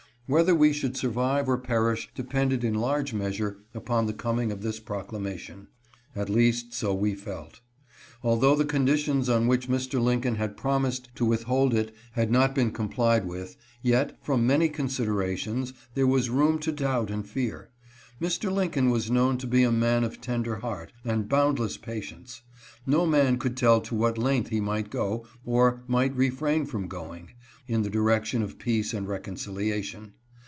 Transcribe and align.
Whether 0.27 0.55
we 0.55 0.71
should 0.71 0.95
survive 0.95 1.49
or 1.49 1.57
perish 1.57 2.09
depended 2.15 2.63
in 2.63 2.73
large 2.73 3.13
measure 3.13 3.57
upon 3.73 4.05
the 4.05 4.13
coming 4.13 4.49
of 4.49 4.61
this 4.61 4.79
proclamation. 4.79 5.67
At 6.15 6.29
least 6.29 6.73
so 6.73 6.93
we 6.93 7.15
felt. 7.15 7.59
Although 8.23 8.55
the 8.55 8.63
conditions 8.63 9.27
on 9.27 9.45
which 9.47 9.67
Mr. 9.67 9.99
Lincoln 10.01 10.35
had 10.35 10.55
prom 10.55 10.85
ised 10.85 11.13
to 11.15 11.25
withhold 11.25 11.73
it 11.73 11.93
had 12.13 12.31
not 12.31 12.55
been 12.55 12.71
complied 12.71 13.25
with, 13.25 13.57
yet, 13.81 14.17
from 14.23 14.47
many 14.47 14.69
considerations, 14.69 15.73
there 15.95 16.07
was 16.07 16.29
room 16.29 16.59
to 16.59 16.71
doubt 16.71 17.11
and 17.11 17.27
fear. 17.27 17.69
Mr. 18.21 18.49
Lincoln 18.49 18.89
was 18.89 19.11
known 19.11 19.37
to 19.37 19.47
be 19.47 19.63
a 19.63 19.69
man 19.71 20.05
of 20.05 20.21
tender 20.21 20.57
heart, 20.59 20.93
and 21.03 21.27
boundless 21.27 21.75
patience: 21.75 22.41
no 22.85 23.05
man 23.05 23.37
could 23.37 23.57
tell 23.57 23.81
to 23.81 23.93
what 23.95 24.17
length 24.17 24.47
he 24.49 24.61
might 24.61 24.89
go, 24.89 25.25
or 25.43 25.83
might 25.87 26.15
refrain 26.15 26.65
from 26.65 26.87
going, 26.87 27.31
in 27.67 27.81
the 27.81 27.89
direction 27.89 28.41
of 28.41 28.57
peace 28.57 28.93
and 28.93 29.09
reconciliation. 29.09 30.13